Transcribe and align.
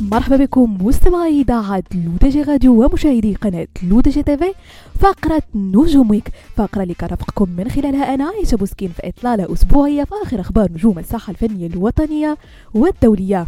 مرحبا 0.00 0.36
بكم 0.36 0.78
مستمعي 0.86 1.40
إذاعة 1.40 1.82
لودجي 1.94 2.42
راديو 2.42 2.84
ومشاهدي 2.84 3.34
قناة 3.34 3.66
لودجي 3.82 4.22
تيفي 4.22 4.52
فقرة 5.00 5.42
نجوم 5.54 6.10
ويك 6.10 6.28
فقرة 6.56 6.82
اللي 6.82 6.94
كرفقكم 6.94 7.48
من 7.50 7.68
خلالها 7.68 8.14
أنا 8.14 8.24
عايشه 8.24 8.56
بوسكين 8.56 8.88
في 8.88 9.08
إطلالة 9.08 9.52
أسبوعية 9.52 10.04
في 10.04 10.14
آخر 10.22 10.40
أخبار 10.40 10.72
نجوم 10.72 10.98
الساحة 10.98 11.30
الفنية 11.30 11.66
الوطنية 11.66 12.36
والدولية. 12.74 13.46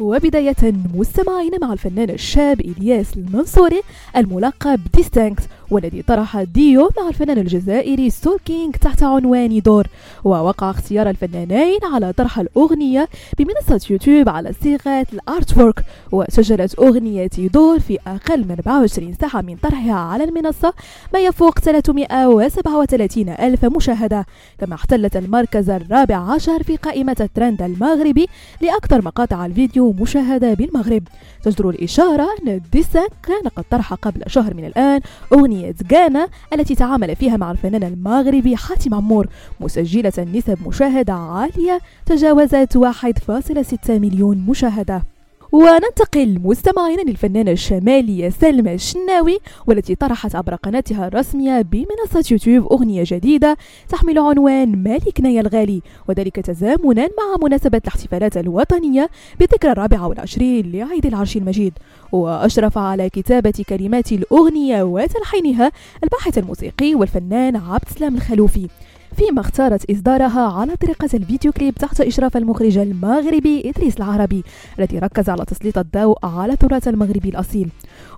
وبداية 0.00 0.56
مستمعين 0.94 1.50
مع 1.62 1.72
الفنان 1.72 2.10
الشاب 2.10 2.60
إلياس 2.60 3.16
المنصوري 3.16 3.80
الملقب 4.16 4.80
ديستانكت 4.94 5.42
والذي 5.70 6.02
طرح 6.02 6.42
ديو 6.42 6.90
مع 6.98 7.08
الفنان 7.08 7.38
الجزائري 7.38 8.10
سولكينج 8.10 8.74
تحت 8.76 9.02
عنوان 9.02 9.60
دور. 9.60 9.86
ووقع 10.24 10.70
اختيار 10.70 11.10
الفنانين 11.10 11.78
على 11.94 12.12
طرح 12.12 12.38
الأغنية 12.38 13.08
بمنصة 13.38 13.86
يوتيوب 13.90 14.28
على 14.28 14.52
صيغة 14.62 15.06
ال 15.12 15.58
artwork 15.58 15.84
وسجلت 16.12 16.78
أغنية 16.78 17.30
دور 17.36 17.78
في 17.80 17.98
أقل 18.06 18.40
من 18.40 18.50
24 18.50 19.14
ساعة 19.14 19.40
من 19.40 19.56
طرحها 19.56 19.94
على 19.94 20.24
المنصة 20.24 20.72
ما 21.14 21.18
يفوق 21.20 21.58
337 21.58 23.28
ألف 23.28 23.64
مشاهدة. 23.64 24.26
كما 24.58 24.74
احتلت 24.74 25.16
المركز 25.16 25.70
الرابع 25.70 26.16
عشر 26.16 26.62
في 26.62 26.76
قائمة 26.76 27.16
الترند 27.20 27.62
المغربي 27.62 28.26
لأكثر 28.60 29.04
مقاطع 29.04 29.46
الفيديو 29.46 29.85
مشاهدة 29.92 30.54
بالمغرب. 30.54 31.02
تجدر 31.42 31.70
الإشارة 31.70 32.28
أن 32.46 32.60
ديسان 32.72 33.08
كان 33.22 33.48
قد 33.56 33.64
طرح 33.70 33.94
قبل 33.94 34.22
شهر 34.26 34.54
من 34.54 34.64
الآن 34.64 35.00
أغنية 35.32 35.74
غانا 35.92 36.28
التي 36.52 36.74
تعامل 36.74 37.16
فيها 37.16 37.36
مع 37.36 37.50
الفنان 37.50 37.82
المغربي 37.82 38.56
حاتم 38.56 38.94
عمور. 38.94 39.28
مسجلة 39.60 40.26
نسب 40.34 40.58
مشاهدة 40.66 41.12
عالية 41.12 41.80
تجاوزت 42.06 42.76
1.6 42.76 43.90
مليون 43.90 44.38
مشاهدة. 44.38 45.02
وننتقل 45.52 46.40
مستمعين 46.44 47.08
للفنانة 47.08 47.50
الشمالية 47.50 48.28
سلمى 48.28 48.74
الشناوي 48.74 49.38
والتي 49.66 49.94
طرحت 49.94 50.36
عبر 50.36 50.54
قناتها 50.54 51.08
الرسمية 51.08 51.62
بمنصة 51.62 52.30
يوتيوب 52.30 52.72
أغنية 52.72 53.04
جديدة 53.06 53.56
تحمل 53.88 54.18
عنوان 54.18 54.82
مالكنا 54.82 55.28
يا 55.28 55.40
الغالي. 55.40 55.82
وذلك 56.08 56.36
تزامنا 56.40 57.02
مع 57.02 57.36
مناسبة 57.42 57.78
الاحتفالات 57.78 58.36
الوطنية 58.36 59.10
بالذكرى 59.38 59.72
الرابعة 59.72 60.08
والعشرين 60.08 60.72
لعيد 60.72 61.06
العرش 61.06 61.36
المجيد. 61.36 61.72
وأشرف 62.12 62.78
على 62.78 63.10
كتابة 63.10 63.64
كلمات 63.68 64.12
الأغنية 64.12 64.82
وتلحينها 64.82 65.72
الباحث 66.04 66.38
الموسيقي 66.38 66.94
والفنان 66.94 67.56
عبد 67.56 67.84
السلام 67.90 68.14
الخلوفي. 68.14 68.68
فيما 69.16 69.40
اختارت 69.40 69.90
إصدارها 69.90 70.40
على 70.40 70.76
طريقة 70.76 71.08
الفيديو 71.14 71.52
كليب 71.52 71.74
تحت 71.74 72.00
إشراف 72.00 72.36
المخرج 72.36 72.78
المغربي 72.78 73.70
إدريس 73.70 73.96
العربي 73.96 74.44
الذي 74.78 74.98
ركز 74.98 75.28
على 75.28 75.44
تسليط 75.44 75.78
الضوء 75.78 76.18
على 76.26 76.52
التراث 76.52 76.88
المغربي 76.88 77.28
الأصيل. 77.28 77.68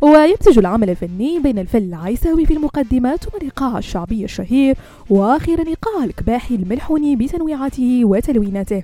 ويمزج 0.02 0.58
العمل 0.58 0.91
الفني 0.91 1.38
بين 1.38 1.58
الفن 1.58 1.78
العيساوي 1.78 2.46
في 2.46 2.54
المقدمة 2.54 3.16
ثم 3.16 3.36
الإيقاع 3.36 3.78
الشعبي 3.78 4.24
الشهير 4.24 4.76
وأخيرا 5.10 5.69
إيقاع 5.69 6.04
الكباحي 6.04 6.54
الملحوني 6.54 7.16
بتنويعاته 7.16 8.00
وتلويناته. 8.04 8.82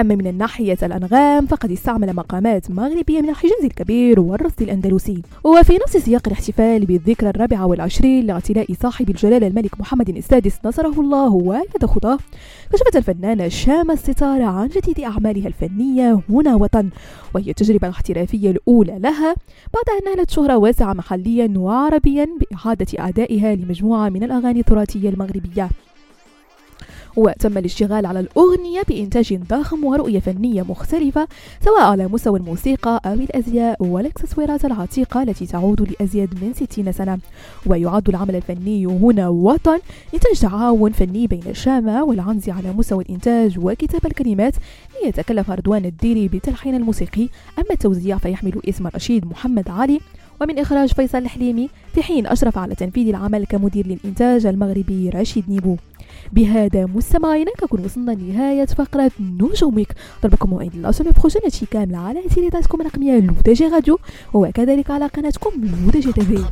أما 0.00 0.14
من 0.14 0.26
الناحية 0.26 0.78
الأنغام 0.82 1.46
فقد 1.46 1.72
استعمل 1.72 2.14
مقامات 2.14 2.70
مغربية 2.70 3.20
من 3.20 3.28
الحجاز 3.28 3.64
الكبير 3.64 4.20
والرصد 4.20 4.62
الأندلسي. 4.62 5.22
وفي 5.44 5.78
نفس 5.86 5.96
سياق 5.96 6.22
الاحتفال 6.26 6.86
بالذكرى 6.86 7.30
الرابعة 7.30 7.66
والعشرين 7.66 8.26
لاعتلاء 8.26 8.72
صاحب 8.82 9.10
الجلالة 9.10 9.46
الملك 9.46 9.80
محمد 9.80 10.08
السادس 10.08 10.58
نصره 10.64 11.00
الله 11.00 11.32
والد 11.32 11.84
خطاه 11.84 12.18
كشفت 12.72 12.96
الفنانة 12.96 13.48
شام 13.48 13.90
الستار 13.90 14.42
عن 14.42 14.68
جديد 14.68 15.00
أعمالها 15.00 15.48
الفنية 15.48 16.20
هنا 16.30 16.54
وطن 16.54 16.90
وهي 17.34 17.50
التجربة 17.50 17.88
الاحترافية 17.88 18.50
الأولى 18.50 18.98
لها 18.98 19.34
بعد 19.74 20.00
أن 20.00 20.16
نالت 20.16 20.30
شهرة 20.30 20.56
واسعة 20.56 20.92
محليا 20.92 21.52
وعربيا 21.56 22.26
بإعادة 22.40 22.86
أدائها 22.98 23.54
لمجموعة 23.54 24.08
من 24.08 24.22
الأغاني 24.22 24.60
التراثية 24.60 25.08
المغربية. 25.08 25.68
وتم 27.16 27.58
الاشتغال 27.58 28.06
على 28.06 28.20
الأغنية 28.20 28.82
بإنتاج 28.88 29.34
ضخم 29.34 29.84
ورؤية 29.84 30.20
فنية 30.20 30.62
مختلفة 30.62 31.28
سواء 31.64 31.82
على 31.82 32.08
مستوى 32.08 32.38
الموسيقى 32.38 33.00
أو 33.06 33.12
الأزياء 33.12 33.82
والإكسسوارات 33.84 34.64
العتيقة 34.64 35.22
التي 35.22 35.46
تعود 35.46 35.90
لأزيد 35.90 36.44
من 36.44 36.52
60 36.54 36.92
سنة. 36.92 37.18
ويعد 37.66 38.08
العمل 38.08 38.36
الفني 38.36 38.86
هنا 38.86 39.28
وطن 39.28 39.78
إنتاج 40.14 40.38
تعاون 40.40 40.92
فني 40.92 41.26
بين 41.26 41.42
الشامة 41.46 42.04
والعنزي 42.04 42.52
على 42.52 42.72
مستوى 42.72 43.04
الإنتاج 43.04 43.58
وكتاب 43.58 44.06
الكلمات 44.06 44.54
ليتكلف 45.04 45.50
رضوان 45.50 45.84
الديري 45.84 46.28
بالتلحين 46.28 46.74
الموسيقي. 46.74 47.28
أما 47.58 47.70
التوزيع 47.70 48.18
فيحمل 48.18 48.60
اسم 48.68 48.86
رشيد 48.86 49.26
محمد 49.26 49.68
علي 49.68 50.00
ومن 50.40 50.58
إخراج 50.58 50.92
فيصل 50.92 51.18
الحليمي 51.18 51.68
في 51.94 52.02
حين 52.02 52.26
أشرف 52.26 52.58
على 52.58 52.74
تنفيذ 52.74 53.08
العمل 53.08 53.46
كمدير 53.46 53.86
للإنتاج 53.86 54.46
المغربي 54.46 55.10
رشيد 55.10 55.44
نيبو. 55.48 55.76
بهذا 56.32 56.86
مستمعينا 56.86 57.50
كنكون 57.60 57.84
وصلنا 57.84 58.12
لنهاية 58.12 58.64
فقرة 58.64 59.10
نجوم 59.20 59.62
ويك 59.62 59.94
نضرب 60.22 60.38
لكم 60.38 60.50
موعد 60.50 60.76
la 60.76 60.92
semaine 60.92 61.10
prochaine 61.10 61.42
هادشي 61.44 61.66
كامل 61.66 61.94
على 61.94 62.22
تيليتاتكم 62.34 62.80
الرقمية 62.80 63.20
لودجي 63.20 63.66
راديو 63.66 63.98
وكذلك 64.34 64.90
على 64.90 65.06
قناتكم 65.06 65.50
لودجي 65.84 66.12
تيفي. 66.12 66.44